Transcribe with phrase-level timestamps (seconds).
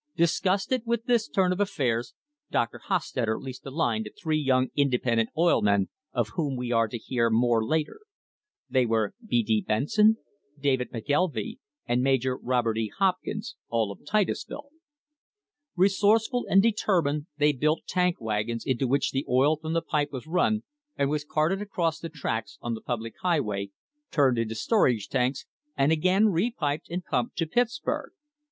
[0.15, 2.15] Disgusted with this turn of affairs
[2.49, 2.79] Dr.
[2.87, 6.97] Hostetter leased the line to three young independent oil men of whom we are to
[6.97, 7.99] hear more later.
[8.67, 9.43] They were B.
[9.43, 9.61] D.
[9.61, 10.17] Benson,
[10.59, 12.91] David McKelvy and Major [172] STRENGTHENING THE FOUNDATIONS Robert E.
[12.97, 14.69] Hopkins, all of Titusville.
[15.75, 20.09] Resourceful and deter lined they built tank wagons into which the oil from the pipe
[20.13, 20.63] r as run
[20.97, 23.69] and was carted across the tracks on the public high way,
[24.09, 25.45] turned into storage tanks
[25.77, 28.13] and again repiped and pumped to Pittsburg.